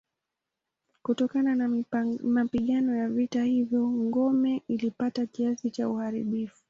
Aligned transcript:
Kutokana 1.03 1.55
na 1.55 1.69
mapigano 2.23 2.95
ya 2.95 3.09
vita 3.09 3.43
hivyo 3.43 3.91
ngome 3.91 4.61
ilipata 4.67 5.25
kiasi 5.25 5.69
cha 5.71 5.89
uharibifu. 5.89 6.57